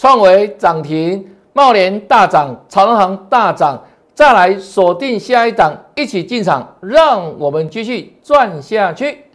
[0.00, 3.84] 创维涨停，茂联大涨，长荣行大涨，
[4.14, 9.26] 再来锁定下一档，一起进场，让我们继续赚下去。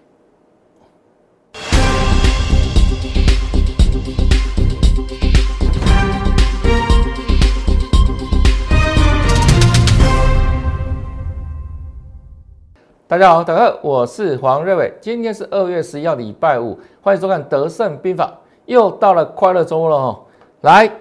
[13.08, 18.26] 大家好，大家好，我是黄瑞伟，今天是二月十一号，礼拜五，欢迎收看《德胜兵法》，
[18.66, 20.25] 又到了快乐周末了哈。
[20.66, 20.92] 来，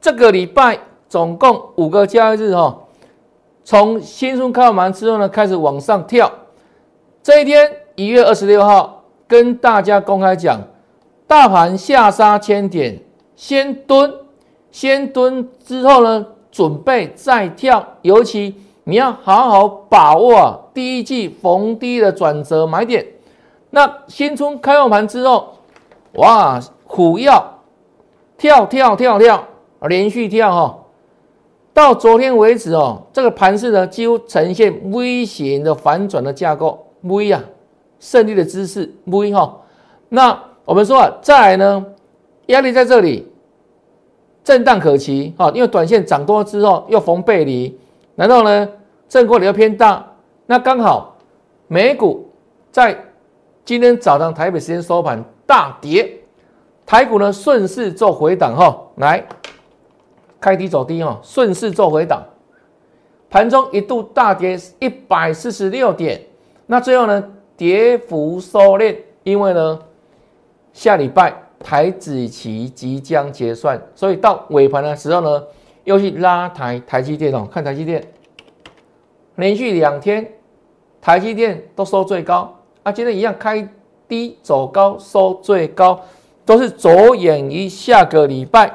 [0.00, 0.76] 这个礼拜
[1.08, 2.76] 总共五个交易日哈，
[3.62, 6.28] 从新春开盘之后呢，开始往上跳。
[7.22, 10.60] 这一天一月二十六号，跟大家公开讲，
[11.28, 13.00] 大盘下杀千点，
[13.36, 14.12] 先蹲，
[14.72, 18.56] 先蹲之后呢，准备再跳，尤其。
[18.84, 23.06] 你要好好把握啊，第一季逢低的转折买点。
[23.68, 25.58] 那新春开完盘之后，
[26.14, 27.30] 哇，虎跃
[28.40, 29.46] 跳跳跳跳，
[29.82, 30.78] 连续跳哈。
[31.74, 37.44] 到昨天为止哦，这个盘势呢，几乎呈现 V 型的反转的架构，V 啊，
[37.98, 39.60] 胜利的姿势，V 哈。
[40.08, 41.84] 那我们说啊，再来呢，
[42.46, 43.30] 压力在这里，
[44.42, 47.78] 震荡可期哈，因为短线涨多之后又逢背离，
[48.14, 48.66] 难道呢？
[49.06, 50.02] 正过比较偏大，
[50.46, 51.18] 那刚好
[51.66, 52.30] 美股
[52.72, 52.96] 在
[53.66, 56.19] 今天早上台北时间收盘大跌，
[56.90, 59.24] 台股呢顺势做回档哈，来
[60.40, 62.20] 开低走低哈，顺势做回档，
[63.30, 66.20] 盘中一度大跌一百四十六点，
[66.66, 67.22] 那最后呢
[67.56, 69.78] 跌幅收敛，因为呢
[70.72, 75.44] 下礼拜台子期即将结算，所以到尾盘的时候呢
[75.84, 78.04] 又去拉抬台积电哦，看台积电。
[79.36, 80.28] 连续两天，
[81.00, 82.52] 台积电都收最高
[82.82, 82.90] 啊！
[82.90, 83.68] 今天一样开
[84.08, 86.00] 低走高，收最高，
[86.50, 88.72] 都是着眼于下个礼拜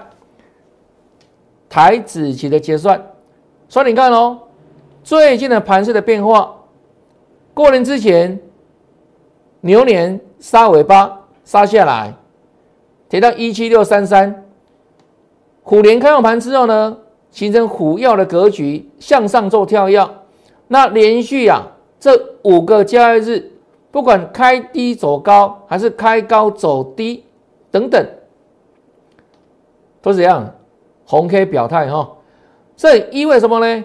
[1.67, 3.05] 台子期的结算。
[3.67, 4.39] 所以你看哦，
[5.03, 6.55] 最近的盘势的变化，
[7.53, 8.39] 过年之前
[9.59, 12.13] 牛年杀尾巴杀下来，
[13.09, 14.45] 跌到一七六三三。
[15.61, 16.97] 虎年开完盘之后呢，
[17.29, 20.07] 形成虎跃的格局，向上做跳跃。
[20.69, 23.51] 那连续啊，这五个交易日，
[23.91, 27.25] 不管开低走高，还是开高走低
[27.75, 28.07] 等等，
[30.01, 30.49] 都是怎样？
[31.05, 32.09] 红 K 表态哈，
[32.77, 33.83] 这意味什么呢？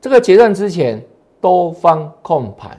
[0.00, 1.00] 这个结算之前
[1.40, 2.76] 多方控盘，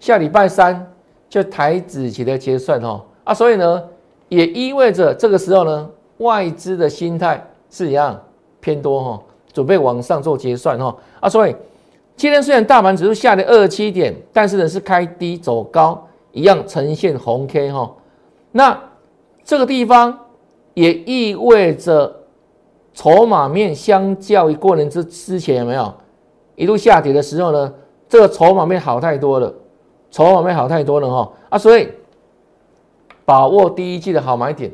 [0.00, 0.84] 下礼拜三
[1.28, 3.88] 就台子期的结算哈啊，所以呢，
[4.28, 8.20] 也意味着这个时候呢，外资的心态是一样
[8.58, 9.22] 偏多哈，
[9.52, 11.54] 准备往上做结算哈啊，所以。
[12.16, 17.94] 今天虽然大盘指数下跌二十七点，但是呢是开低走高，一样呈现红 K 哈。
[18.50, 18.76] 那
[19.48, 20.26] 这个地方
[20.74, 22.14] 也意味着
[22.92, 25.90] 筹码面相较于过年之之前有没有
[26.54, 27.72] 一路下跌的时候呢？
[28.10, 29.50] 这个筹码面好太多了，
[30.10, 31.56] 筹码面好太多了哈啊！
[31.56, 31.88] 所以
[33.24, 34.70] 把握第一季的好买点。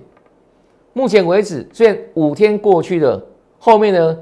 [0.92, 3.24] 目前为止，虽然五天过去了，
[3.60, 4.18] 后面呢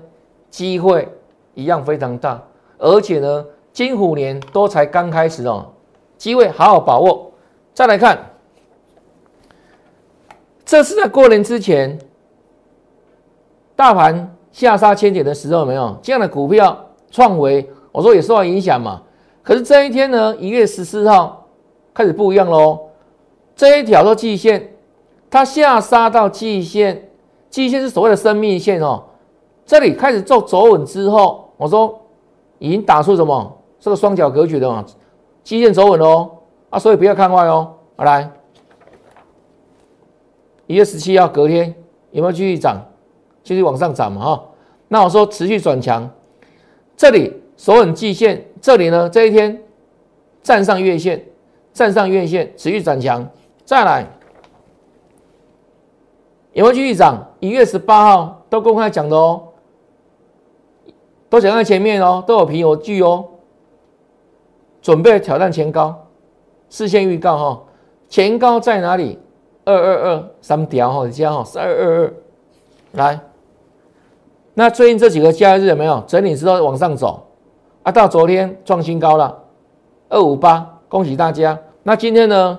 [0.51, 1.09] 机会
[1.55, 2.43] 一样非常大。
[2.77, 5.73] 而且呢，金虎年都才刚开始哦，
[6.19, 7.33] 机会好好把握。
[7.73, 8.19] 再来看，
[10.65, 11.99] 这是在过年之前，
[13.75, 19.03] 大盘下杀千点的时候，没有这样的股票创维，我说也受到影响嘛。
[19.43, 21.47] 可是这一天呢，一月十四号
[21.93, 22.79] 开始不一样喽。
[23.55, 24.73] 这一条都季线，
[25.31, 27.11] 它下杀到季线，
[27.51, 29.03] 季线是所谓的生命线哦。
[29.67, 31.99] 这里开始做走稳之后，我说。
[32.59, 34.85] 已经打出什么这个双脚格局的嘛，
[35.43, 36.31] 基线走稳喽
[36.71, 37.75] 啊，所以不要看坏哦。
[37.97, 38.31] 好来，
[40.73, 41.75] 一月十七号隔天
[42.13, 42.83] 有没有继续涨？
[43.43, 44.45] 继续往上涨嘛哈。
[44.89, 46.09] 那我说持续转强，
[46.97, 49.63] 这里守稳季线，这里呢这一天
[50.43, 51.23] 站上月线，
[51.75, 53.29] 站上月线持续转强，
[53.67, 54.07] 再来
[56.55, 57.23] 有没有继续涨？
[57.41, 59.49] 一月十八号都公开讲的哦。
[61.29, 63.27] 都讲在前面哦，都有凭有据哦，
[64.81, 66.07] 准备挑战前高，
[66.71, 67.63] 事先预告哈，
[68.09, 69.19] 前高在哪里？
[69.65, 72.15] 二二二三条哈，加哈是二二二，
[72.93, 73.21] 来，
[74.55, 77.27] 那最近这几个假日有没有整理之后往上走
[77.83, 77.93] 啊？
[77.93, 79.43] 到昨天创新高了，
[80.09, 81.59] 二五八，恭喜大家。
[81.83, 82.59] 那今天呢？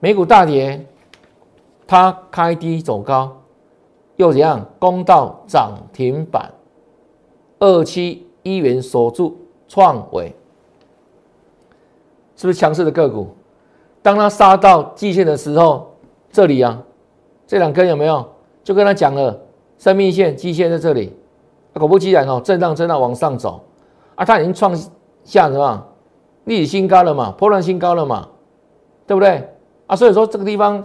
[0.00, 0.84] 美股大跌，
[1.86, 3.34] 它开低走高，
[4.16, 4.62] 又怎样？
[4.78, 6.50] 攻到涨停板。
[7.58, 9.34] 二七一元锁住
[9.66, 10.34] 创维，
[12.36, 13.34] 是不是强势的个股？
[14.04, 15.94] 当它杀到季线的时候，
[16.30, 16.78] 这里啊，
[17.46, 18.22] 这两根有没有？
[18.62, 19.40] 就跟他讲了，
[19.78, 21.10] 生命线、基线在这里，
[21.72, 23.62] 果不其然哦，震荡震荡往上走，
[24.14, 24.76] 啊，它已经创
[25.24, 25.86] 下什么？
[26.44, 28.28] 历史新高了嘛，破乱新高了嘛，
[29.06, 29.48] 对不对？
[29.86, 30.84] 啊，所以说这个地方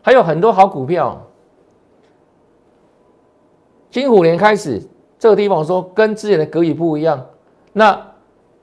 [0.00, 1.20] 还有很多好股票。
[3.90, 4.80] 金虎年开始，
[5.18, 7.26] 这个地方说跟之前的格局不一样，
[7.72, 8.00] 那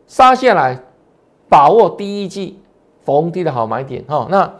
[0.07, 0.81] 杀下来，
[1.49, 2.61] 把握第一季
[3.07, 4.27] 逢低的好买点哈。
[4.29, 4.51] 那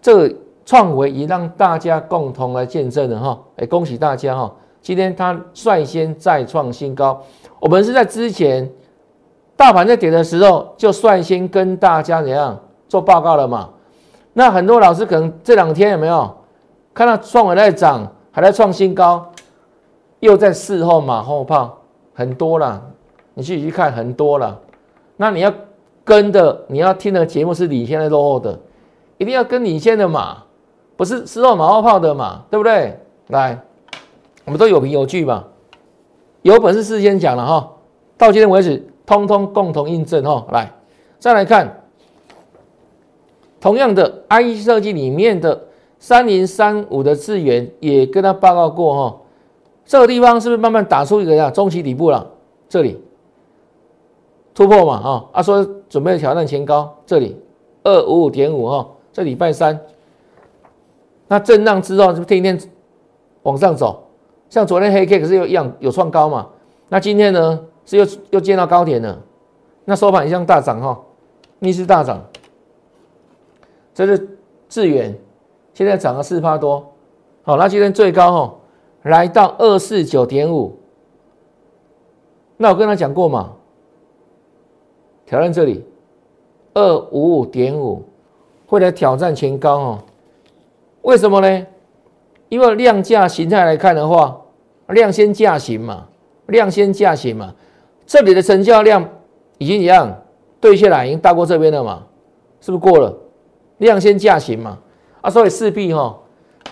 [0.00, 0.32] 这
[0.64, 4.52] 创维已让大家共同来见证了哈，哎，恭喜大家哈！
[4.80, 7.20] 今天它率先再创新高，
[7.58, 8.70] 我们是在之前
[9.56, 12.56] 大盘在跌的时候就率先跟大家怎样
[12.88, 13.68] 做报告了嘛？
[14.32, 16.32] 那很多老师可能这两天有没有
[16.94, 19.26] 看到创维在涨，还在创新高？
[20.20, 21.76] 又在事后马后炮
[22.14, 22.80] 很多了，
[23.34, 24.56] 你去去看很多了。
[25.16, 25.52] 那你要
[26.10, 28.58] 跟的，你要听的节目是领先的落后的，
[29.16, 30.38] 一定要跟领先的嘛，
[30.96, 32.98] 不是事后马后炮的嘛，对不对？
[33.28, 33.56] 来，
[34.44, 35.44] 我们都有凭有据嘛，
[36.42, 37.70] 有本事事先讲了哈。
[38.18, 40.44] 到今天为止，通通共同印证哈。
[40.50, 40.72] 来，
[41.20, 41.84] 再来看，
[43.60, 45.62] 同样的 i e 设计里面的
[46.00, 49.16] 三零三五的资源也跟他报告过哈。
[49.84, 52.28] 这个地方是不是慢慢打出一个呀中期底部了？
[52.68, 53.00] 这里
[54.60, 57.34] 突破嘛啊啊说准备挑战前高，这里
[57.82, 59.80] 二五五点五哈，这礼拜三，
[61.28, 62.60] 那震荡之后是不是天天
[63.42, 64.02] 往上走？
[64.50, 66.46] 像昨天黑 K 可是有一样有创高嘛？
[66.90, 69.18] 那今天呢是又又见到高点了？
[69.86, 71.00] 那收盘一样大涨哈，
[71.60, 72.22] 逆势大涨，
[73.94, 74.28] 这是
[74.68, 75.18] 致远
[75.72, 76.84] 现在涨了四趴多，
[77.44, 78.54] 好，那今天最高哈。
[79.04, 80.76] 来到二四九点五，
[82.58, 83.54] 那我跟他讲过嘛，
[85.30, 85.84] 挑战这里
[86.74, 88.02] 二五五点五，
[88.66, 89.98] 会来挑战前高哦。
[91.02, 91.66] 为什么呢？
[92.48, 94.40] 因为量价形态来看的话，
[94.88, 96.08] 量先价行嘛，
[96.46, 97.54] 量先价行嘛，
[98.04, 99.08] 这里的成交量
[99.58, 100.20] 已经一样
[100.60, 102.02] 对下来，已经大过这边了嘛，
[102.60, 103.16] 是不是过了？
[103.78, 104.78] 量先价行嘛，
[105.20, 106.18] 啊，所以势必哈，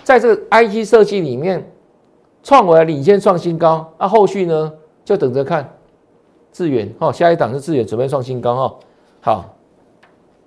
[0.02, 1.64] 在这个 I T 设计里面。
[2.42, 4.72] 创维领先创新高，那后续呢？
[5.04, 5.77] 就等着看
[6.58, 8.76] 智远哦，下一档是智远准备创新高哦。
[9.20, 9.44] 好，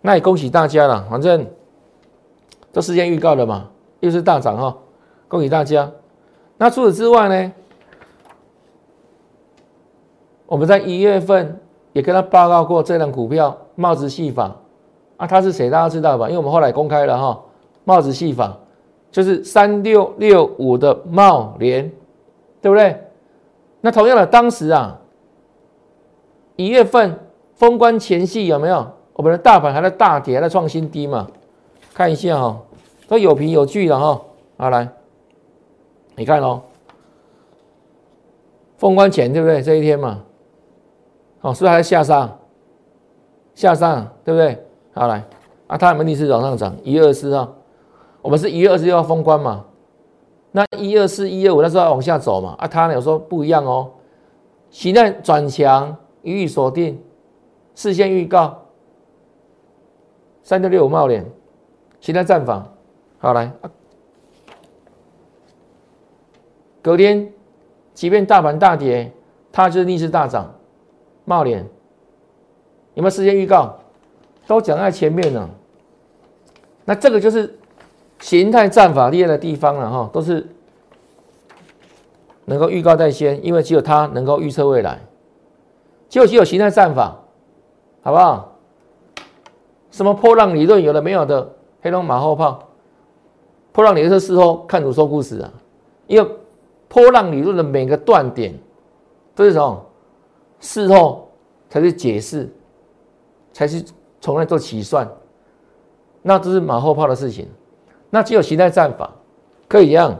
[0.01, 1.47] 那也恭喜大家了，反正
[2.73, 3.69] 这事先预告了嘛，
[4.01, 4.77] 又是大涨哈，
[5.29, 5.89] 恭喜大家。
[6.57, 7.53] 那除此之外呢，
[10.47, 11.57] 我们在一月份
[11.93, 14.53] 也跟他报告过这档股票帽子戏法
[15.15, 15.69] 啊，他是谁？
[15.69, 16.27] 大家知道吧？
[16.27, 17.39] 因为我们后来公开了哈，
[17.85, 18.57] 帽子戏法。
[19.11, 21.91] 就是三六六五的茂联，
[22.61, 22.97] 对不对？
[23.81, 25.00] 那同样的，当时啊，
[26.65, 27.19] 一月份
[27.55, 28.85] 封关前夕有没有？
[29.13, 31.27] 我们的大盘还在大跌，还在创新低嘛？
[31.93, 32.59] 看一下哈，
[33.07, 34.19] 都有凭有据的哈。
[34.57, 34.87] 好来，
[36.15, 36.61] 你看哦，
[38.77, 39.61] 封关前对不对？
[39.61, 40.19] 这一天嘛，
[41.41, 42.29] 哦，是不是还在下杀？
[43.53, 44.57] 下杀对不对？
[44.93, 45.23] 好来，
[45.67, 46.75] 啊，它有没有逆势往上涨？
[46.83, 47.53] 一二四号。
[48.21, 49.65] 我们是一月二十六号封关嘛？
[50.51, 52.55] 那一二四、一二五那时候要往下走嘛？
[52.57, 53.89] 啊，他呢有说不一样哦，
[54.69, 57.01] 形态转强，予以锁定，
[57.75, 58.65] 事先预告，
[60.43, 61.25] 三六六五冒脸，
[61.99, 62.67] 形态战法，
[63.19, 63.51] 好来，
[66.81, 67.31] 隔天
[67.93, 69.11] 即便大盘大跌，
[69.51, 70.53] 它就是逆势大涨，
[71.25, 71.65] 冒脸，
[72.93, 73.79] 有没有事先预告？
[74.47, 75.49] 都讲在前面呢。
[76.85, 77.57] 那这个就是。
[78.21, 80.47] 形态战法厉害的地方了哈，都是
[82.45, 84.99] 能够预告在先，因为只有它能够预测未来，
[86.11, 87.17] 就只有形态战法，
[88.01, 88.51] 好不好？
[89.91, 91.49] 什么破浪理论有的没有的，
[91.81, 92.67] 黑龙马后炮，
[93.71, 95.49] 破浪理论是事后看图说故事啊，
[96.07, 96.31] 因为
[96.89, 98.53] 破浪理论的每个断点
[99.33, 99.85] 都是什么？
[100.59, 101.29] 事后
[101.69, 102.53] 才是解释，
[103.53, 103.81] 才是
[104.19, 105.09] 从来做起算，
[106.21, 107.47] 那都是马后炮的事情。
[108.09, 109.09] 那只有形态战法
[109.69, 110.13] 可以让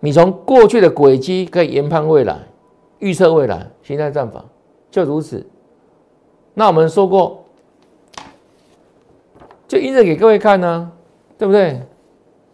[0.00, 2.38] 你从过去的轨迹可以研判未来、
[2.98, 3.70] 预测未来。
[3.82, 4.44] 形态战法
[4.96, 5.46] 就如此。
[6.54, 7.44] 那我们说过，
[9.68, 10.90] 就一直给各位看呢，
[11.36, 11.82] 对不对？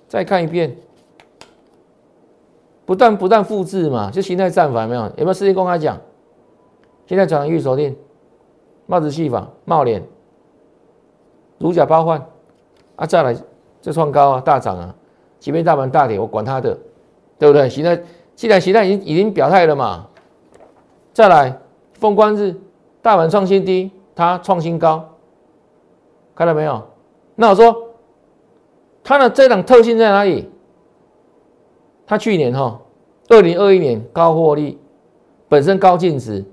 [0.08, 0.76] 再看一遍，
[2.84, 5.02] 不断不断复制嘛，就形态战法有没有？
[5.02, 5.96] 有没有事先公开讲？
[7.06, 7.96] 现在讲预锁定、
[8.86, 10.02] 帽子戏法、帽脸、
[11.58, 12.26] 如假包换
[12.96, 13.36] 啊，再来。
[13.80, 14.92] 这创高啊，大涨啊，
[15.38, 16.76] 即便大盘大跌，我管他的，
[17.38, 17.68] 对不对？
[17.68, 18.02] 现在
[18.34, 20.08] 既然现在已经已经表态了嘛，
[21.12, 21.56] 再来
[22.02, 22.52] 封关日，
[23.00, 25.08] 大盘创新低，它创新高，
[26.34, 26.82] 看到没有？
[27.36, 27.90] 那我说
[29.04, 30.50] 它的这档特性在哪里？
[32.04, 32.80] 它去年哈，
[33.28, 34.76] 二零二一年高获利，
[35.48, 36.44] 本身高净值，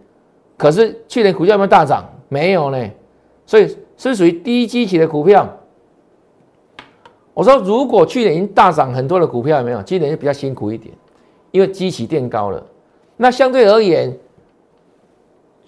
[0.55, 2.07] 可是去年股价有没有大涨？
[2.27, 2.87] 没有呢，
[3.47, 5.51] 所以是属于低基期的股票。
[7.33, 9.81] 我说，如果去年已经大涨很多的股票，有没有？
[9.81, 10.93] 今年就比较辛苦一点，
[11.49, 12.63] 因为基期垫高了。
[13.17, 14.15] 那相对而言，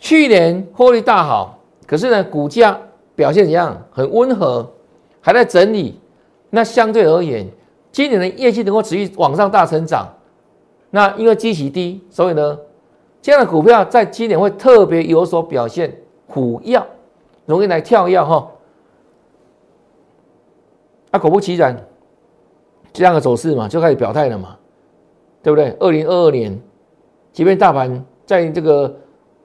[0.02, 2.78] 去年获利大好，可是呢，股价
[3.16, 3.80] 表现怎样？
[3.92, 4.68] 很温和，
[5.22, 6.00] 还在整理。
[6.50, 7.48] 那相对而言，
[7.92, 10.12] 今年的业绩能够持续往上大成长，
[10.90, 12.60] 那因为基期低，所以呢，
[13.22, 15.96] 这样的股票在今年会特别有所表现，
[16.28, 16.82] 虎跃，
[17.46, 18.52] 容易来跳跃哈。
[21.12, 21.78] 啊，果不其然，
[22.92, 24.58] 这样的走势嘛，就开始表态了嘛，
[25.44, 25.70] 对不对？
[25.80, 26.60] 二零二二年，
[27.32, 28.94] 即便大盘在这个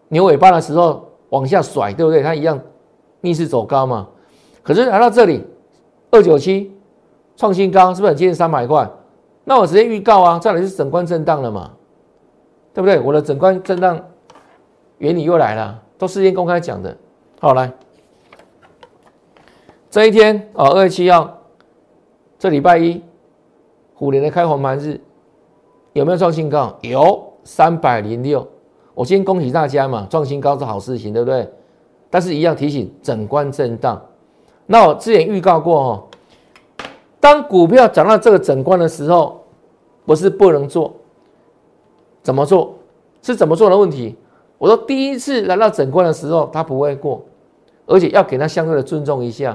[0.09, 2.23] 牛尾巴的时候往下甩，对不对？
[2.23, 2.61] 它一样
[3.21, 4.09] 逆势走高嘛。
[4.63, 5.45] 可是来到这里，
[6.11, 6.73] 二九七。
[7.39, 8.91] 创新高是不是接近三百块？
[9.45, 11.71] 那我直接预告啊，这里是整关震荡了嘛，
[12.73, 12.99] 对不对？
[12.99, 14.03] 我的整关震荡
[14.97, 16.97] 原理又来了，都事先公开讲的。
[17.39, 17.71] 好，来
[19.91, 21.37] 这一天哦，二月七号，
[22.39, 23.03] 这礼拜一，
[23.93, 24.99] 虎年的开红盘日，
[25.93, 26.75] 有没有创新高？
[26.81, 28.49] 有，三百零六。
[28.97, 31.47] 我先恭喜大家嘛，创新高是好事情，对不对？
[32.09, 34.01] 但是一样提醒，整关震荡。
[34.65, 36.05] 那我之前预告过哦。
[37.21, 39.43] 当股票涨到这个整关的时候，
[40.07, 40.95] 不是不能做，
[42.23, 42.75] 怎么做？
[43.21, 44.17] 是怎么做的问题？
[44.57, 47.23] 我说第一次来到整关的时候，它不会过，
[47.85, 49.55] 而且要给它相对的尊重一下。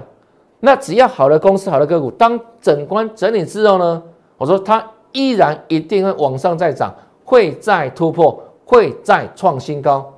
[0.60, 4.03] 那只要好的公司、好的个股，当整关整理之后呢，
[4.38, 6.93] 我说它依然一定会往上再涨，
[7.25, 8.39] 会再突破，
[8.72, 10.12] 会再创新高。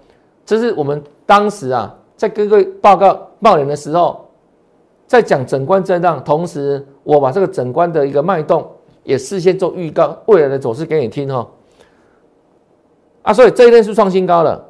[0.45, 4.21] 这是我们当时啊，在各位报告报年的时候。
[5.05, 8.67] 在讲整关震荡，同时我把这个整关的一个脉动
[9.03, 11.47] 也事先做预告，未来的走势给你听哈。
[13.21, 14.65] 啊，所以这一天是创新高了，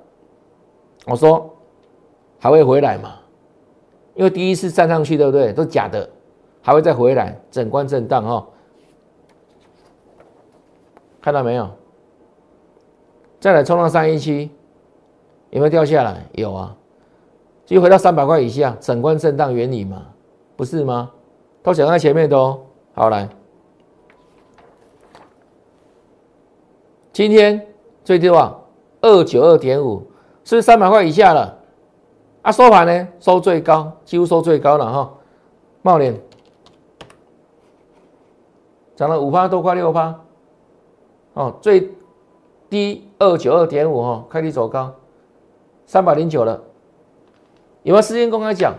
[1.05, 1.49] 我说
[2.39, 3.13] 还会回来嘛？
[4.15, 5.53] 因为第一次站上去，对不对？
[5.53, 6.09] 都假的，
[6.61, 8.45] 还会再回来，整关震荡哈。
[11.21, 11.69] 看到没有？
[13.43, 14.49] 再来冲到三一七，
[15.49, 16.25] 有没有掉下来？
[16.31, 16.73] 有啊，
[17.65, 20.01] 就回到三百块以下，整关震荡原理嘛。
[20.55, 21.11] 不是吗？
[21.61, 22.61] 都讲在前面的哦。
[22.93, 23.27] 好来，
[27.11, 27.67] 今天
[28.05, 28.57] 最低啊，
[29.01, 30.07] 二九二点五，
[30.45, 31.57] 是三百块以下了。
[32.43, 35.13] 啊，收盘呢，收最高，几乎收最高了哈。
[35.81, 36.17] 茂联
[38.95, 40.17] 涨了五趴多，快六趴。
[41.33, 41.91] 哦，最
[42.73, 44.95] 低二九二点五哈，开低走高，
[45.85, 46.63] 三百零九了。
[47.83, 48.73] 有没有时间公开讲？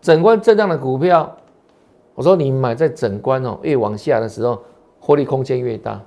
[0.00, 1.36] 整关震荡的股票，
[2.14, 4.62] 我说你买在整关哦，越往下的时候，
[5.00, 6.00] 获利空间越大。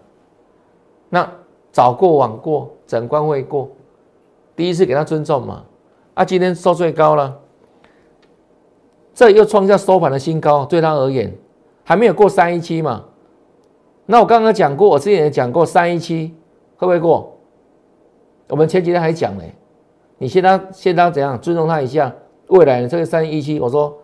[1.09, 1.29] 那
[1.71, 3.69] 早过晚过，整关会过，
[4.55, 5.65] 第一次给他尊重嘛。
[6.15, 7.37] 啊，今天收最高了，
[9.13, 11.35] 这又创下收盘的新高，对他而言
[11.83, 13.05] 还没有过三一七嘛。
[14.05, 16.33] 那我刚刚讲过，我之前也讲过三一七
[16.79, 17.37] 会不会过？
[18.47, 19.43] 我们前几天还讲呢，
[20.17, 22.11] 你现在现在怎样尊重他一下？
[22.47, 23.95] 未来这个三一七，我说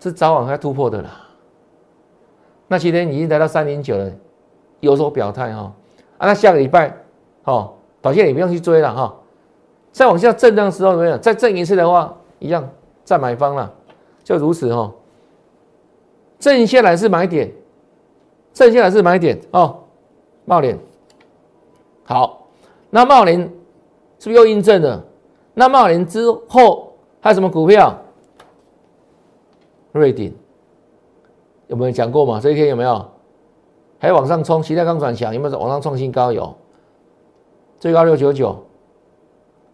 [0.00, 1.28] 是早晚要突破的啦。
[2.66, 4.10] 那今天已经来到三零九了，
[4.80, 5.72] 有所表态哈。
[6.18, 6.92] 啊，那下个礼拜，
[7.44, 9.14] 哦，短线也不用去追了哈。
[9.92, 11.20] 再往下震荡时候，怎么样？
[11.20, 12.68] 再震一次的话，一样
[13.04, 13.72] 再买方了，
[14.24, 14.92] 就如此哈。
[16.40, 17.52] 震下来是买点，
[18.52, 19.78] 震下来是买点哦。
[20.46, 20.76] 冒脸，
[22.10, 22.48] 好，
[22.90, 23.42] 那茂林
[24.18, 25.04] 是不是又印证了？
[25.54, 26.88] 那茂林之后。
[27.22, 27.94] 还有什么股票？
[29.92, 30.34] 瑞鼎
[31.66, 32.40] 有没有讲过嘛？
[32.40, 33.06] 这一天有没有？
[33.98, 36.32] 还往上冲，其他刚转强，有没有往上创新高？
[36.32, 36.56] 有，
[37.78, 38.56] 最高六九九，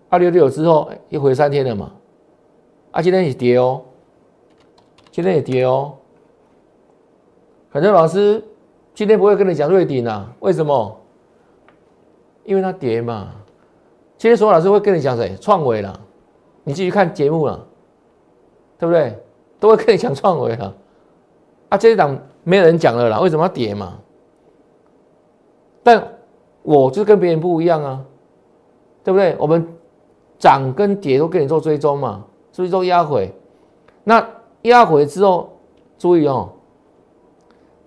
[0.09, 1.93] 二六六之后又回三天了嘛？
[2.91, 3.81] 啊，今天也跌哦，
[5.13, 5.95] 今天也跌哦。
[7.71, 8.43] 很多老师
[8.93, 10.35] 今天不会跟你讲瑞鼎啊？
[10.41, 10.99] 为什么？
[12.47, 13.29] 因为它跌嘛。
[14.17, 15.37] 今天所有老师会跟你讲谁？
[15.41, 16.01] 创维了。
[16.65, 17.67] 你继续看节目了，
[18.79, 19.17] 对不对？
[19.61, 20.75] 都会跟你讲创维了，
[21.69, 23.99] 啊，这一档没有人讲了啦，为什么要跌嘛？
[25.83, 26.03] 但
[26.63, 28.05] 我就是跟别人不一样啊，
[29.05, 29.37] 对不对？
[29.39, 29.67] 我们
[30.39, 33.33] 涨跟跌都跟你做追踪嘛，所以做压回。
[34.05, 34.27] 那
[34.63, 35.49] 压回之后，
[35.97, 36.51] 注意哦，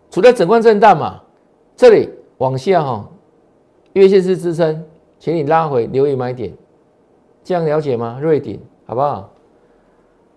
[0.10, 1.22] 处在整关震荡嘛，
[1.76, 3.08] 这里往下哈，
[3.94, 4.84] 月线是支撑，
[5.18, 6.54] 请你拉回留意买点。
[7.44, 8.20] 这样了解吗？
[8.22, 9.30] 瑞鼎好不好？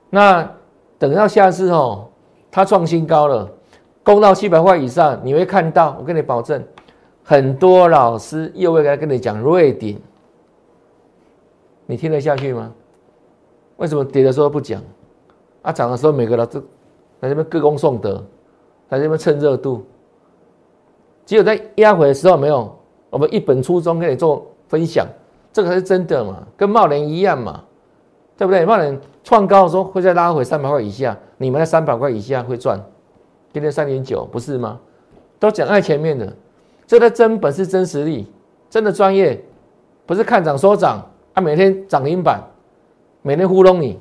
[0.08, 0.50] 那
[0.98, 2.08] 等到下次哦，
[2.50, 3.50] 它创新高了，
[4.02, 6.62] 攻到七百块以上，你会看到，我跟你保证，
[7.22, 10.00] 很多老师又会来跟你讲瑞鼎，
[11.86, 12.72] 你听得下去吗？
[13.76, 14.80] 为什么跌的时候不讲，
[15.62, 16.62] 啊涨的时候每个老师
[17.20, 18.24] 在这边歌功颂德，
[18.88, 19.84] 在这边蹭热度，
[21.26, 22.74] 只有在压回的时候没有，
[23.12, 25.06] 我们一本初衷跟你做分享，
[25.52, 27.62] 这个才是真的嘛，跟茂林一样嘛，
[28.38, 28.64] 对不对？
[28.64, 32.82] 茂林创高的时候会再拉回三百块以下，你们在三百块以下会赚。
[33.52, 34.80] 今天三点九不是吗？
[35.38, 36.32] 都讲在前面的，
[36.86, 38.32] 这个真本事、真实力，
[38.70, 39.44] 真的专业，
[40.06, 41.42] 不是看涨说涨啊！
[41.42, 42.40] 每天涨停板，
[43.20, 44.00] 每天糊弄你，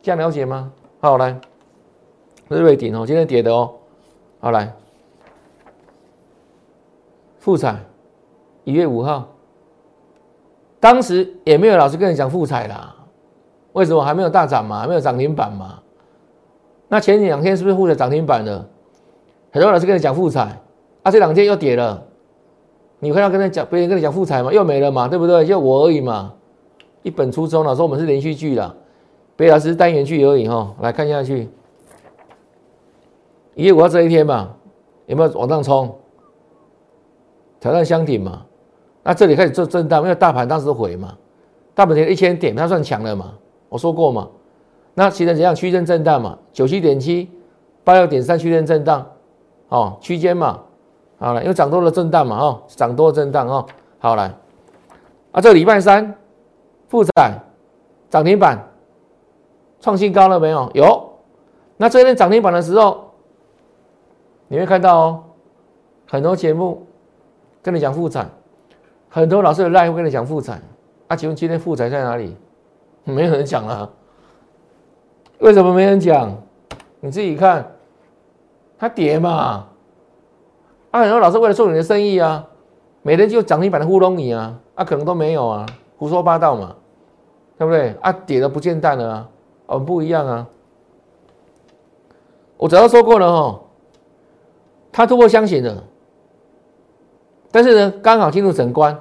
[0.00, 0.70] 这样了解吗？
[1.00, 1.40] 好来，
[2.48, 3.72] 是瑞鼎哦，今天跌的哦。
[4.38, 4.72] 好来，
[7.40, 7.76] 复彩
[8.62, 9.26] 一月五号，
[10.78, 12.94] 当时也没有老师跟你讲复彩啦，
[13.72, 14.80] 为什么还没有大涨嘛？
[14.80, 15.80] 还没有涨停板嘛？
[16.86, 18.64] 那前两天是不是复彩涨停板了？
[19.50, 20.42] 很多老师跟你讲复彩，
[21.02, 22.02] 啊，这两天又跌了。
[22.98, 24.52] 你会要跟他讲，别人跟你讲复彩嘛？
[24.52, 25.44] 又没了嘛，对不对？
[25.46, 26.34] 就我而已嘛。
[27.02, 28.76] 一本初衷了，说我们是连续剧了，
[29.34, 30.74] 别老师单元剧而已哈。
[30.82, 31.48] 来看下去，
[33.54, 34.50] 一月五号这一天嘛，
[35.06, 35.96] 有没有往上冲？
[37.60, 38.42] 挑战箱顶嘛？
[39.02, 41.16] 那这里开始做震荡，因为大盘当时回嘛，
[41.74, 43.32] 大盘跌一千点，它算强了嘛？
[43.68, 44.28] 我说过嘛。
[44.94, 46.36] 那形成怎样区间震荡嘛？
[46.52, 47.30] 九七点七，
[47.84, 49.06] 八六点三区间震荡，
[49.68, 50.60] 哦，区间嘛，
[51.18, 53.64] 好了，因为涨多了震荡嘛，哦，涨多了震荡哦，
[53.98, 54.34] 好来，
[55.32, 56.14] 啊，这个礼拜三，
[56.88, 57.32] 复载
[58.10, 58.58] 涨停板
[59.80, 60.70] 创新高了没有？
[60.74, 61.12] 有，
[61.76, 63.12] 那这天涨停板的时候，
[64.48, 65.24] 你会看到哦，
[66.08, 66.84] 很多节目
[67.62, 68.30] 跟你讲复产，
[69.08, 70.62] 很多老师的 live 跟你讲复产，
[71.08, 72.36] 啊，请问今天复产在哪里？
[73.04, 73.88] 没有人讲啊。
[75.38, 76.36] 为什么没人讲？
[77.00, 77.66] 你自己看，
[78.78, 79.66] 它跌嘛。
[80.90, 82.46] 啊，很多老师为了做你的生意啊，
[83.02, 86.74] 每天就涨停板的糊弄你啊，啊，可能都没有啊，胡说八道嘛，
[87.56, 87.94] 对不对？
[88.02, 89.28] 啊，跌的不见淡了啊，
[89.66, 90.46] 我们不一样啊。
[92.56, 93.60] 我早就说过了哈，
[94.92, 95.82] 它突破箱型的，
[97.50, 98.98] 但是呢，刚好进入整关，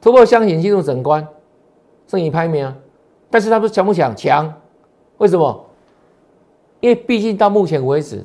[0.00, 1.26] 突破箱型进入整关，
[2.06, 2.74] 剩一拍没啊？
[3.30, 4.14] 但是它不是强不强？
[4.16, 4.52] 强。
[5.18, 5.66] 为什么？
[6.80, 8.24] 因为毕竟到目前为止，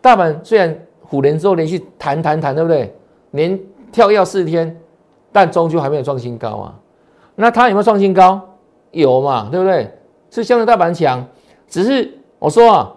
[0.00, 2.92] 大盘虽然虎年之后连续弹弹弹，对不对？
[3.30, 3.58] 连
[3.92, 4.76] 跳跃四天，
[5.30, 6.74] 但终究还没有创新高啊。
[7.36, 8.40] 那它有没有创新高？
[8.90, 9.92] 有嘛，对不对？
[10.30, 11.24] 是相对大盘强，
[11.68, 12.92] 只是我说啊，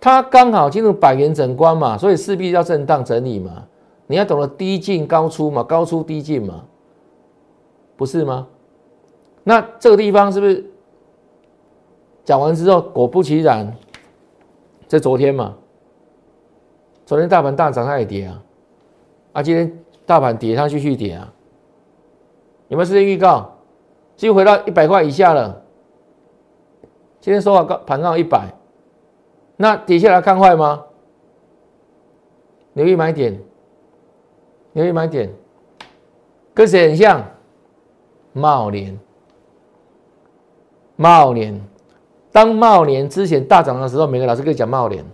[0.00, 3.64] 它刚好进入百元整关嘛，所以势必要震荡整理嘛。
[4.06, 6.64] 你要懂得低进高出嘛，高出低进嘛，
[7.96, 8.46] 不是吗？
[9.44, 10.64] 那这个地方是不是？
[12.24, 13.76] 讲完之后，果不其然，
[14.86, 15.56] 在昨天嘛，
[17.04, 18.42] 昨天大盘大涨，它也跌啊，
[19.32, 21.32] 啊，今天大盘跌，它继续跌啊，
[22.68, 23.50] 有没有时间预告？
[24.14, 25.62] 继续回到一百块以下了，
[27.18, 28.54] 今天收盘高盘高一百，
[29.56, 30.84] 那跌下来看坏吗？
[32.74, 33.40] 留意买点，
[34.72, 35.30] 留意买点，
[36.54, 37.22] 跟谁很像？
[38.32, 38.98] 茂联，
[40.96, 41.60] 茂联。
[42.30, 45.04] 当茂年之前大涨的时候，每个老师跟你讲茂年，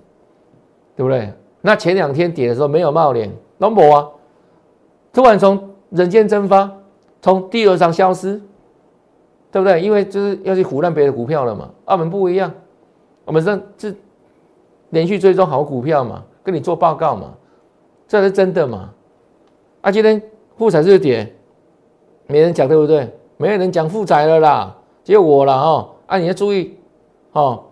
[0.95, 1.33] 对不对？
[1.61, 4.09] 那前两天跌的时候没有茂年，龙博啊，
[5.13, 6.71] 突然从人间蒸发，
[7.21, 8.41] 从第二上消失，
[9.51, 9.83] 对不对？
[9.83, 11.69] 因为就是要去胡乱别的股票了嘛。
[11.87, 12.55] 澳门不一样，
[13.25, 13.93] 我们是这
[14.91, 17.35] 连续追踪好股票嘛，跟你做报告嘛，
[18.07, 18.95] 这是真的嘛？
[19.81, 20.21] 啊，今天
[20.57, 21.35] 富彩是跌，
[22.27, 23.13] 没人讲对不对？
[23.37, 25.91] 没有人讲富彩了啦，只有我了哦。
[26.07, 26.77] 啊，你要注意。
[27.33, 27.63] 哦，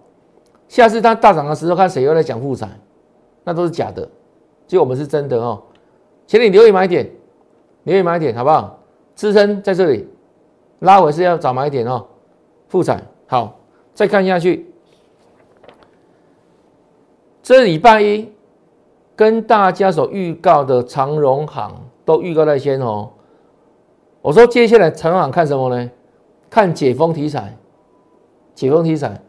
[0.69, 2.71] 下次它大涨的时候，看谁又来讲复产，
[3.43, 4.09] 那都是假的，
[4.67, 5.61] 就我们是真的哦。
[6.27, 7.11] 请你留意买点，
[7.85, 8.79] 留意买点，好不好？
[9.17, 10.09] 支撑在这里，
[10.81, 12.07] 拉回是要找买点哦。
[12.69, 13.59] 复产好，
[13.95, 14.71] 再看下去，
[17.43, 18.31] 这礼拜一
[19.17, 21.73] 跟大家所预告的长荣行
[22.07, 23.11] 都预告在先哦。
[24.23, 25.91] 我说接下来长荣行看什么呢？
[26.49, 27.55] 看解封题材，
[28.55, 29.21] 解封题材。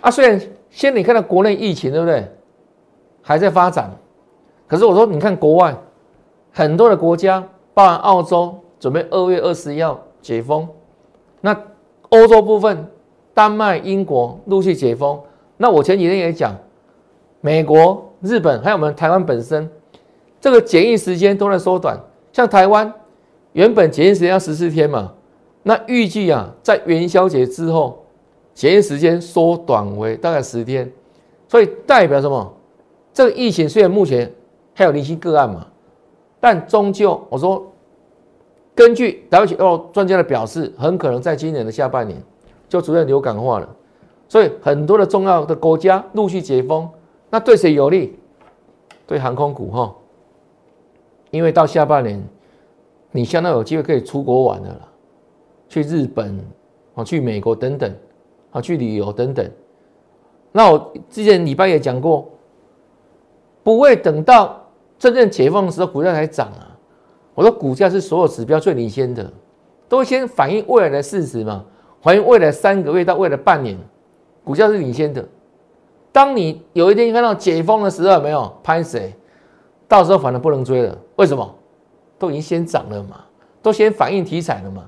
[0.00, 0.40] 啊，虽然
[0.70, 2.26] 先你看到国内疫情对不对，
[3.20, 3.90] 还在发展，
[4.66, 5.76] 可是我说你看国外
[6.52, 10.68] 很多的国家，包含澳洲，准备二月二十要解封，
[11.40, 11.54] 那
[12.10, 12.86] 欧洲部分，
[13.34, 15.20] 丹麦、英国陆续解封。
[15.56, 16.56] 那我前几天也讲，
[17.40, 19.68] 美国、日本还有我们台湾本身，
[20.40, 21.98] 这个检疫时间都在缩短。
[22.32, 22.92] 像台湾
[23.52, 25.12] 原本检疫时间要十四天嘛，
[25.62, 28.04] 那预计啊，在元宵节之后。
[28.54, 30.92] 检验时间缩短为大概十天，
[31.46, 32.52] 所以代表什么？
[33.14, 34.28] 这个疫情虽然目前
[34.74, 35.64] 还有零星个案嘛，
[36.40, 37.64] 但终究我说，
[38.74, 42.20] 根据 WHO 专家的表示，很可能在今年的下半年
[42.68, 43.68] 就逐渐流感化了。
[44.28, 46.90] 所以很多的重要的国家陆续解封，
[47.30, 48.18] 那对谁有利？
[49.06, 49.94] 对航空股哈，
[51.30, 52.22] 因为到下半年，
[53.10, 54.88] 你相当有机会可以出国玩的了，
[55.68, 56.38] 去日本
[56.94, 57.94] 啊，去美国等等
[58.50, 59.48] 啊，去旅游等等。
[60.52, 62.28] 那我之前礼拜也讲过，
[63.62, 64.66] 不会等到
[64.98, 66.76] 真正解放的时候股价才涨啊。
[67.34, 69.30] 我说股价是所有指标最领先的，
[69.88, 71.64] 都先反映未来的事实嘛，
[72.00, 73.78] 反映未来三个月到未来半年。
[74.42, 75.22] 股价是领先的，
[76.10, 79.14] 当你有一天看到解封的时候，没有拍谁，
[79.86, 80.98] 到时候反而不能追了。
[81.18, 81.54] 为什么？
[82.18, 83.20] 都已经先涨了嘛，
[83.62, 84.84] 都先反映题材了嘛。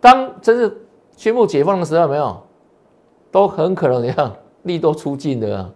[0.00, 0.76] 当真是
[1.16, 2.42] 宣布解放的时候，没有，
[3.30, 4.32] 都很可能怎样
[4.62, 5.70] 利多出尽的啊，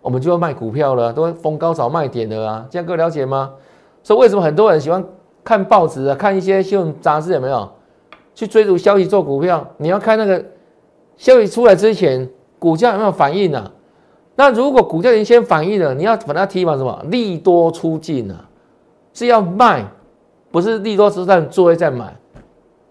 [0.00, 2.66] 我们就要卖股票了，都逢高找卖点的啊。
[2.70, 3.52] 这样各位了解吗？
[4.02, 5.04] 所以为什么很多人喜欢
[5.42, 7.70] 看报纸啊，看一些新闻杂志有没有
[8.34, 9.66] 去追逐消息做股票？
[9.78, 10.44] 你要看那个
[11.16, 12.30] 消息出来之前。
[12.56, 13.70] 股价有没有反应呢？
[14.36, 17.04] 那如果股价已经先反应了，你要把它提防什么？
[17.10, 18.48] 利多出尽啊，
[19.14, 19.86] 是要卖，
[20.50, 22.14] 不是利多之上作为在买。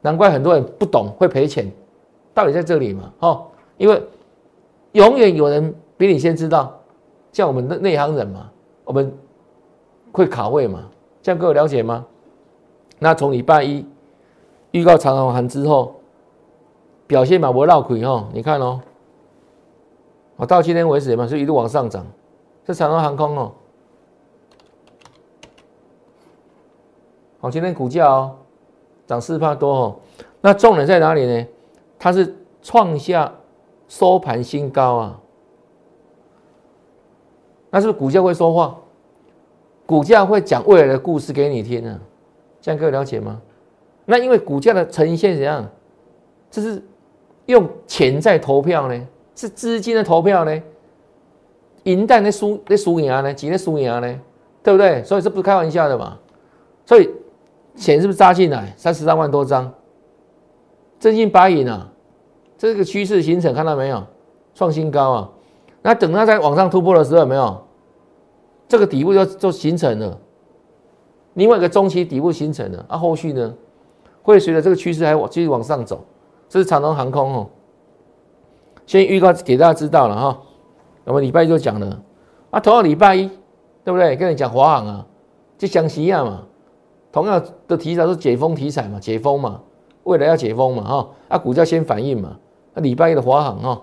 [0.01, 1.71] 难怪很多人不懂会赔钱，
[2.33, 3.45] 道理在这里嘛，哦，
[3.77, 4.01] 因为
[4.93, 6.77] 永远有人比你先知道，
[7.31, 8.49] 像我们的内行人嘛，
[8.83, 9.15] 我们
[10.11, 10.83] 会卡位嘛，
[11.21, 12.05] 这样各位了解吗？
[12.99, 13.85] 那从礼拜一
[14.71, 15.95] 预告长航航之后，
[17.07, 18.81] 表现嘛不绕亏哦，你看哦。
[20.35, 22.05] 我到今天为止嘛，是一路往上涨，
[22.65, 23.51] 是长荣航空哦。
[27.43, 28.33] 好，今天股价哦
[29.05, 29.95] 涨四帕多哦。
[30.39, 31.45] 那重点在哪里呢？
[31.99, 33.29] 它是创下
[33.89, 35.19] 收盘新高啊。
[37.69, 38.77] 那是不是股价会说话？
[39.85, 41.99] 股价会讲未来的故事给你听啊？
[42.61, 43.41] 这样各位了解吗？
[44.05, 45.69] 那因为股价的呈现怎样？
[46.49, 46.81] 这是
[47.47, 49.07] 用钱在投票呢？
[49.35, 50.63] 是资金的投票呢？
[51.83, 53.33] 银弹那输那输赢呢？
[53.33, 54.19] 几那输赢呢？
[54.63, 55.03] 对不对？
[55.03, 56.17] 所以这不是开玩笑的嘛？
[56.85, 57.09] 所以
[57.75, 58.73] 钱是不是扎进来？
[58.77, 59.73] 三十三万多张，
[60.99, 61.89] 真金白银啊！
[62.57, 64.03] 这个趋势形成，看到没有？
[64.53, 65.29] 创新高啊！
[65.81, 67.61] 那等它在往上突破的时候，有没有？
[68.67, 70.17] 这个底部就就形成了，
[71.33, 72.97] 另外一个中期底部形成了啊！
[72.97, 73.53] 后续呢，
[74.21, 76.05] 会随着这个趋势还往继续往上走。
[76.47, 77.49] 这是长龙航空哦。
[78.85, 80.41] 先预告给大家知道了哈，
[81.05, 82.01] 我们礼拜一就讲了
[82.51, 83.27] 啊，同样礼拜一，
[83.83, 84.15] 对不对？
[84.15, 85.05] 跟你讲华航啊，
[85.57, 86.43] 就讲西亚嘛，
[87.13, 89.61] 同样的题材是解封题材嘛，解封嘛，
[90.03, 92.35] 未来要解封嘛哈，啊，股价先反应嘛，
[92.73, 93.81] 那礼拜一的华航哈，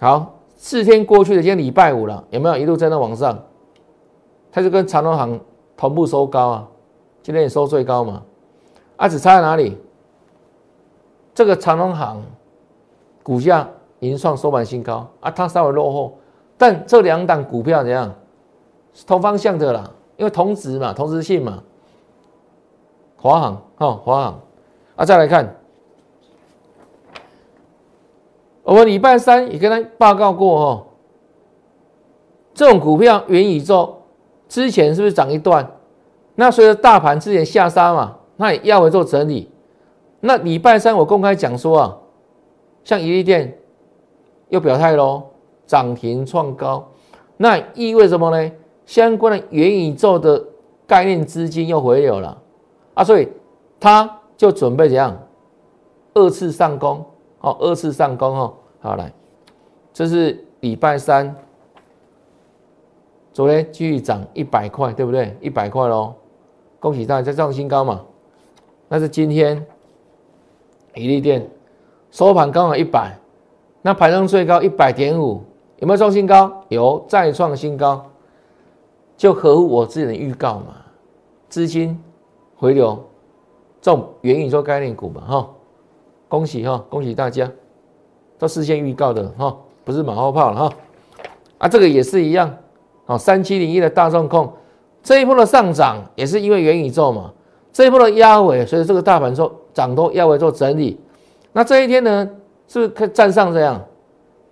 [0.00, 3.38] 好，四天过去了，今天礼拜五了，有没有一路在那往上？
[4.50, 5.38] 它就跟长隆行
[5.76, 6.68] 同步收高啊，
[7.22, 8.22] 今天也收最高嘛，
[8.96, 9.76] 啊，只差在哪里？
[11.34, 12.20] 这个长隆行。
[13.22, 13.68] 股价
[13.98, 16.16] 已经创收盘新高啊，它稍微落后，
[16.56, 18.10] 但这两档股票怎样？
[19.06, 21.62] 同方向的啦，因为同值嘛，同值性嘛。
[23.20, 24.40] 华航哦，华航
[24.96, 25.56] 啊，再来看，
[28.62, 30.86] 我们礼拜三也跟他报告过哦，
[32.54, 34.02] 这种股票元宇宙
[34.48, 35.70] 之前是不是涨一段？
[36.36, 39.50] 那随着大盘之前下杀嘛，那也要回做整理。
[40.20, 41.98] 那礼拜三我公开讲说啊。
[42.84, 43.58] 像宜利店
[44.48, 45.24] 又表态喽，
[45.66, 46.88] 涨停创高，
[47.36, 48.50] 那意味什么呢？
[48.86, 50.42] 相关的元宇宙的
[50.86, 52.40] 概念资金又回流了
[52.98, 53.28] 啊，所以
[53.78, 55.16] 他就准备怎样
[56.14, 57.04] 二次上攻？
[57.40, 59.12] 哦，二次上攻哦，好来，
[59.92, 61.32] 这是礼拜三，
[63.32, 65.36] 昨天继续涨一百块，对不对？
[65.40, 66.12] 一百块喽，
[66.80, 68.04] 恭喜大家再创新高嘛。
[68.88, 69.64] 那是今天
[70.94, 71.48] 宜利店。
[72.10, 73.16] 收盘刚好一百，
[73.82, 75.40] 那盘中最高一百点五，
[75.76, 76.64] 有没有创新高？
[76.68, 78.04] 有，再创新高，
[79.16, 80.74] 就合乎我自己的预告嘛。
[81.48, 82.02] 资金
[82.58, 82.98] 回流，
[83.80, 85.48] 这种元宇宙概念股嘛，哈，
[86.28, 87.50] 恭喜哈，恭喜大家，
[88.36, 90.72] 都事先预告的哈，不是马后炮了哈。
[91.58, 92.52] 啊，这个也是一样，
[93.06, 94.52] 哦，三七零一的大众控，
[95.02, 97.32] 这一波的上涨也是因为元宇宙嘛，
[97.72, 101.00] 这一波的压尾，所以这个大盘做涨多压尾做整理。
[101.52, 102.28] 那这一天呢，
[102.66, 103.80] 是不是可以站上这样，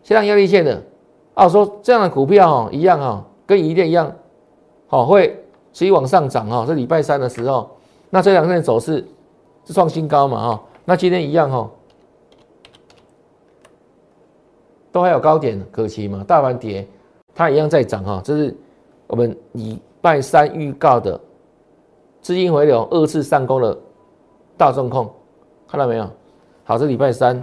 [0.03, 0.83] 先上压力线的？
[1.35, 4.11] 啊，说这样的股票哈，一样哈，跟一电一样，
[4.87, 6.65] 好会持续往上涨哈。
[6.67, 7.76] 这礼拜三的时候，
[8.11, 9.05] 那这两天的走势
[9.65, 10.63] 是创新高嘛哈？
[10.85, 11.69] 那今天一样哈，
[14.93, 16.25] 都还有高点可期嘛？
[16.27, 16.87] 大盘跌
[17.35, 18.57] 它一样在涨哈，这是
[19.07, 21.21] 我们礼拜三预告的
[22.21, 23.77] 资金回流二次上攻的
[24.57, 25.13] 大众控，
[25.69, 26.09] 看到没有？
[26.65, 27.43] 好，这礼拜三。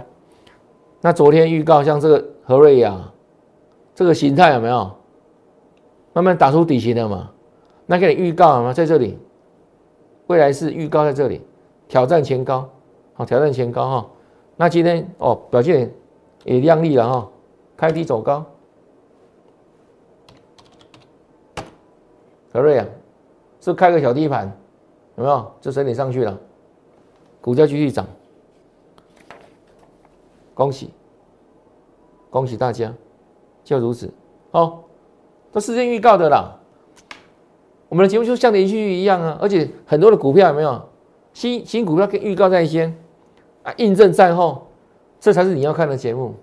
[1.00, 2.98] 那昨天预告像这个和瑞亚，
[3.94, 4.90] 这个形态有没有
[6.14, 7.30] 慢慢打出底型了嘛？
[7.86, 8.72] 那给你预告了吗？
[8.72, 9.18] 在这里，
[10.26, 11.40] 未来是预告在这里，
[11.88, 12.68] 挑战前高，
[13.12, 14.10] 好，挑战前高哈。
[14.56, 15.92] 那今天哦，表现
[16.44, 17.28] 也亮丽了哈，
[17.76, 18.44] 开低走高。
[22.52, 22.86] 何瑞啊
[23.60, 24.50] 是开个小低盘，
[25.16, 25.52] 有没有？
[25.60, 26.38] 就整理上去了，
[27.40, 28.06] 股价继续涨。
[30.54, 30.90] 恭喜，
[32.30, 32.94] 恭喜大家，
[33.64, 34.08] 就如此，
[34.52, 34.84] 哦，
[35.50, 36.56] 都事先预告的啦。
[37.94, 40.82] 我们的节目就像连续剧一样啊，而且很多的股票有没有
[41.32, 42.92] 新新股票跟预告在先
[43.62, 44.66] 啊，印证在后，
[45.20, 46.34] 这才是你要看的节目。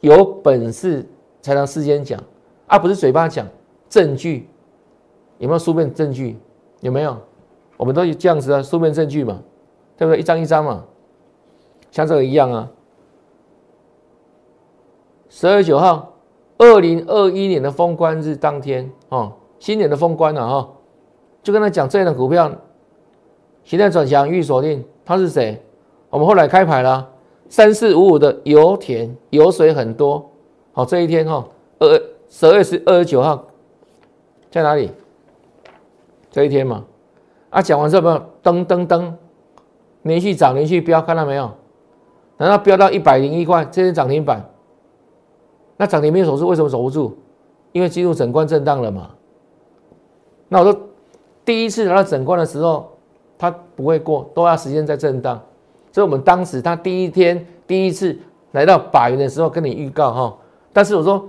[0.00, 1.08] 有本事
[1.40, 2.22] 才能事先讲，
[2.66, 3.48] 而不是嘴巴讲，
[3.88, 4.46] 证据
[5.38, 6.36] 有没有书面证据？
[6.82, 7.16] 有没有？
[7.78, 9.42] 我们都有这样子的书面证据嘛，
[9.96, 10.20] 对不对？
[10.20, 10.84] 一张一张嘛，
[11.90, 12.70] 像这个一样啊。
[15.30, 16.12] 十二月九号，
[16.58, 20.68] 二零二一年的封关日当天，哦，新年的封关了哈，
[21.42, 22.50] 就跟他讲这样的股票，
[23.64, 25.60] 现在转强预锁定，他是谁？
[26.10, 27.08] 我们后来开牌了，
[27.48, 30.30] 三四五五的油田油水很多，
[30.72, 31.44] 好，这一天哈，
[31.78, 33.44] 二十二月十二十九号
[34.50, 34.90] 在哪里？
[36.30, 36.84] 这一天嘛，
[37.50, 38.10] 啊，讲完之后，
[38.42, 39.12] 噔噔噔，
[40.02, 41.50] 连续涨，连续飙，看到没有？
[42.36, 44.48] 难道飙到一百零一块，这是涨停板？
[45.76, 47.16] 那涨停没有守住，为什么守不住？
[47.72, 49.10] 因为进入整关震荡了嘛。
[50.48, 50.80] 那我说，
[51.44, 52.90] 第一次来到整关的时候，
[53.36, 55.40] 它不会过，都要时间在震荡。
[55.92, 58.16] 所以我们当时它第一天第一次
[58.52, 60.36] 来到百元的时候，跟你预告哈。
[60.72, 61.28] 但是我说，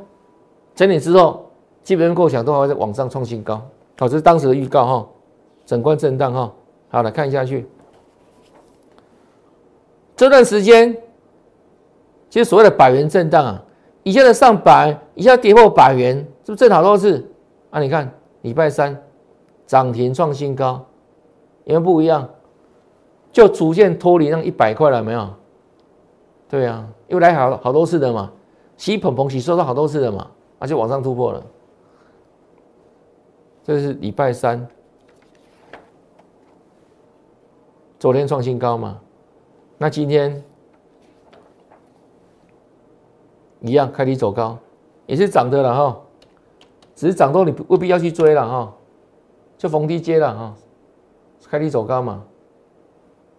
[0.76, 1.50] 整理之后，
[1.84, 3.62] 基本上构想都还会在往上创新高。
[3.98, 5.08] 好，这是当时的预告哈。
[5.66, 6.54] 整关震荡哈。
[6.90, 7.68] 好，来看一下去。
[10.16, 10.96] 这段时间，
[12.30, 13.64] 其实所谓的百元震荡啊。
[14.04, 17.24] 一下子上百，一下跌破百元，是不是正好都是？
[17.70, 18.10] 啊，你看
[18.42, 18.98] 礼拜三
[19.70, 20.84] 涨停创新高，
[21.66, 22.28] 有没有不一样？
[23.32, 25.30] 就逐渐脱离那一百块了，没有？
[26.50, 28.32] 对啊，又来好好多次的嘛，
[28.78, 31.46] 洗捧捧洗收到好多次的嘛，而且往上突破了。
[33.64, 34.68] 这是礼拜三，
[38.00, 39.00] 昨天创新高嘛？
[39.78, 40.44] 那今天？
[43.62, 44.58] 一样开低走高，
[45.06, 46.02] 也是涨的了哈，
[46.96, 48.74] 只是涨多你未必要去追了哈，
[49.60, 50.56] 就逢低接了哈，
[51.50, 52.24] 开低走高嘛。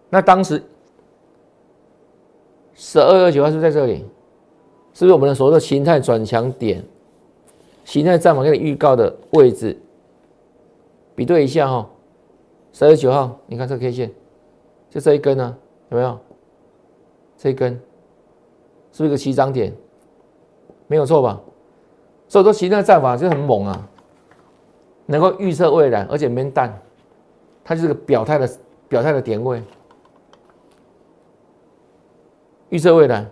[0.07, 0.61] 那当时
[2.75, 4.05] 十二月九号是在这里，
[4.93, 6.85] 是不是我们的所谓的形态转强点？
[7.83, 9.75] 形态战法给你预告的位置，
[11.15, 11.89] 比对一下哈，
[12.71, 14.11] 十二月九号，你看这 K 线，
[14.91, 15.57] 就这一根呢，
[15.89, 16.19] 有没有？
[17.35, 17.73] 这一根
[18.91, 19.75] 是不是一个起涨点？
[20.85, 21.41] 没有错吧？
[22.27, 23.89] 所以说，形态战法就很猛啊，
[25.11, 26.73] 能够预测未来，而且没淡，
[27.63, 28.49] 它就是个表态的
[28.87, 29.61] 表态的点位，
[32.69, 33.29] 预测未来。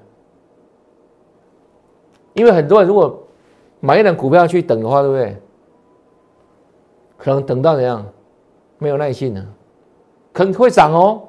[2.34, 3.24] 因为很多人如果
[3.80, 5.38] 买一档股票去等的话，对不对？
[7.18, 8.06] 可能等到怎样？
[8.78, 9.46] 没有耐心了，
[10.32, 11.22] 可能会涨哦。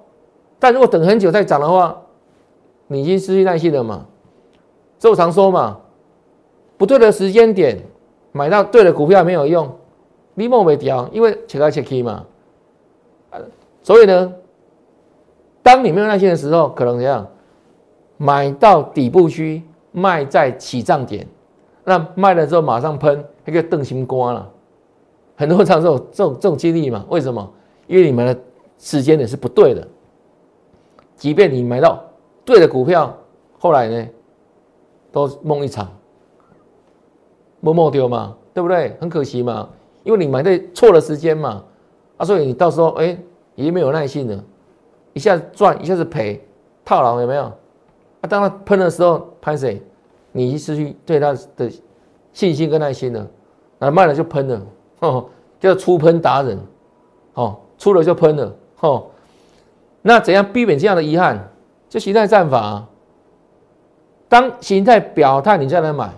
[0.59, 2.01] 但如果等很久再涨的话，
[2.87, 4.07] 你已经失去耐心了嘛？
[4.99, 5.81] 这我常说嘛。
[6.77, 7.79] 不对的时间点
[8.33, 9.71] 买到对的股票没有用，
[10.35, 12.25] 你莫没掉，因为切来切去嘛。
[13.83, 14.33] 所以呢，
[15.63, 17.27] 当你没有耐心的时候，可能怎样？
[18.17, 19.63] 买到底部区，
[19.93, 21.27] 卖在起涨点，
[21.85, 24.51] 那卖了之后马上喷，那个瞪心瓜了。
[25.37, 27.05] 很多常这种这种这种经历嘛？
[27.09, 27.51] 为什么？
[27.87, 28.39] 因为你们的
[28.79, 29.89] 时间点是不对的。
[31.17, 32.03] 即便你买到
[32.45, 33.17] 对的股票，
[33.59, 34.09] 后来呢，
[35.11, 35.89] 都梦一场。
[37.61, 38.97] 摸摸丢嘛，对不对？
[39.01, 39.69] 很可惜嘛，
[40.03, 41.63] 因为你买在错的时间嘛，
[42.17, 43.19] 啊，所以你到时候哎，
[43.55, 44.45] 已经没有耐性了，
[45.13, 46.43] 一下子赚，一下子赔，
[46.85, 47.45] 套牢有没有？
[47.45, 49.83] 啊，当他喷的时候，拍谁？
[50.33, 51.71] 你已经失去对他的
[52.33, 53.27] 信心跟耐心了，
[53.81, 54.63] 啊，卖了就喷了，
[55.01, 55.27] 哦，
[55.59, 56.59] 叫出喷达人，
[57.35, 59.07] 哦，出了就喷了，哦，
[60.03, 61.49] 那怎样避免这样的遗憾？
[61.89, 62.87] 就形态战法，
[64.29, 66.09] 当形态表态，你再来买。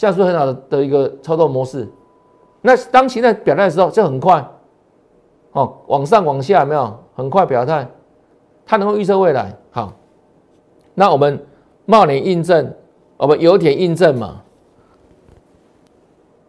[0.00, 1.86] 这样是很好的的一个操作模式。
[2.62, 4.42] 那当形态表态的时候，就很快，
[5.52, 7.86] 哦，往上往下没有，很快表态，
[8.64, 9.54] 它能够预测未来。
[9.70, 9.92] 好，
[10.94, 11.44] 那我们
[11.84, 12.74] 茂年印证
[13.18, 14.40] 我们有点印证嘛。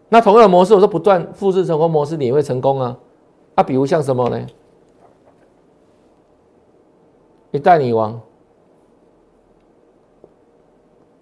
[0.08, 2.98] 那同样的模式，我说不断复制成功模式，你会成功啊。
[3.56, 4.48] 啊，比如像什么呢？
[7.52, 8.14] 一代女王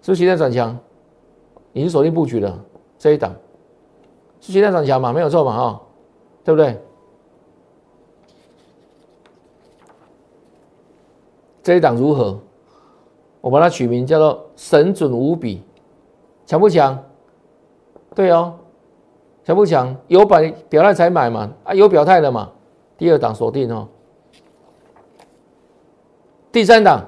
[0.00, 0.78] 是不是现在转强？
[1.72, 2.58] 已经锁定布局了
[2.98, 3.34] 这一档，
[4.40, 5.12] 是现在转强嘛？
[5.12, 5.56] 没有错嘛？
[5.56, 5.80] 哈，
[6.44, 6.80] 对不对？
[11.62, 12.38] 这一档如何？
[13.40, 15.62] 我把它取名叫做“神准无比”，
[16.44, 16.98] 强不强？
[18.14, 18.54] 对哦。
[19.44, 19.96] 强不强？
[20.08, 21.50] 有表表态才买嘛？
[21.64, 22.50] 啊，有表态的嘛？
[22.98, 23.88] 第二档锁定哦。
[26.52, 27.02] 第三档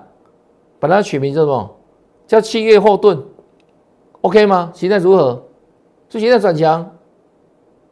[0.81, 1.77] 把它取名叫什么？
[2.27, 3.23] 叫七月后盾
[4.23, 4.73] ，OK 吗？
[4.75, 5.45] 形态如何？
[6.09, 6.91] 就现在转强，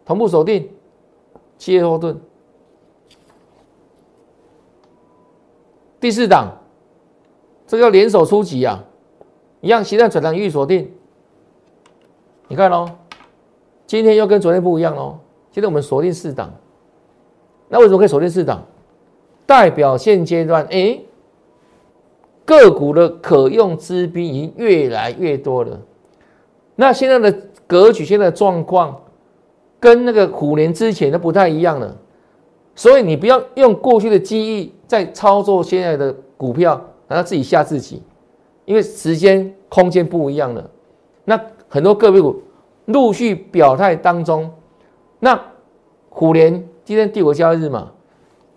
[0.05, 0.69] 同步锁定
[1.59, 2.19] 七月后盾。
[6.01, 6.57] 第四档，
[7.67, 8.83] 这个联手出击啊，
[9.61, 10.91] 一样形态转强预锁定。
[12.49, 12.89] 你看喽。
[13.87, 15.19] 今天又跟昨天不一样哦。
[15.51, 16.49] 现在我们锁定四档，
[17.69, 18.65] 那为什么可以锁定四档？
[19.47, 21.01] 代表现阶段，哎，
[22.45, 25.81] 个股的可用资金已经越来越多了。
[26.81, 27.31] 那现在的
[27.67, 28.99] 格局、现在的状况，
[29.79, 31.95] 跟那个虎年之前都不太一样了。
[32.75, 38.03] 所以你不要用过去的记忆在操作现在的股票，然后自己吓自己，
[38.65, 40.71] 因为时间、空间不一样了。
[41.27, 41.39] 那
[41.69, 42.43] 很多个别股。
[42.87, 44.51] 陆续表态当中，
[45.21, 45.39] 那
[46.09, 47.93] 虎年今天第五交易日嘛，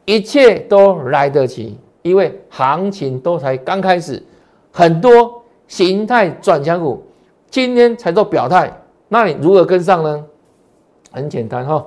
[0.05, 4.23] 一切都来得及，因为行情都才刚开始，
[4.71, 7.03] 很多形态转强股
[7.53, 8.75] 今天才做表态，
[9.07, 10.25] 那你如何跟上呢？
[11.11, 11.85] 很简单哈，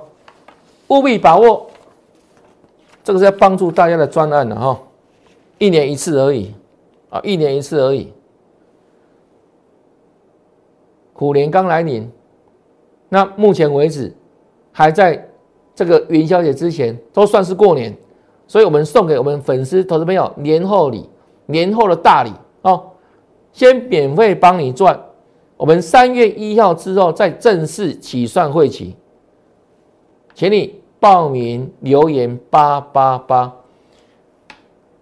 [0.87, 1.69] 务必把握，
[3.03, 4.79] 这个是要帮助大家的专案的哈，
[5.57, 6.55] 一年一次而已
[7.09, 8.13] 啊，一年一次而已，
[11.11, 12.09] 虎年刚来临。
[13.09, 14.15] 那目前为止，
[14.71, 15.27] 还在
[15.75, 17.93] 这个元宵节之前，都算是过年，
[18.47, 21.09] 所以我们送给我们粉丝投资朋友年后礼，
[21.45, 22.91] 年后的大礼哦，
[23.51, 24.97] 先免费帮你赚，
[25.57, 28.95] 我们三月一号之后再正式起算会期，
[30.35, 33.51] 请你报名留言八八八，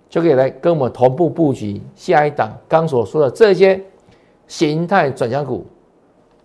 [0.09, 3.79] 就可以来跟我们同步布局下一档刚所说的这些
[4.47, 5.65] 形态转向股。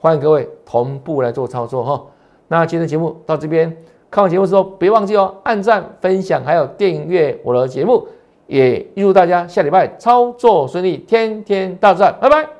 [0.00, 2.04] 欢迎各位同步来做操作哈。
[2.48, 3.76] 那今天的节目到这边，
[4.10, 8.06] 看完节目之后别忘记哦，按赞、分享，还有订阅我的节目。
[8.48, 12.59] 也预祝大家下礼拜操作顺利，天天大赚，拜拜！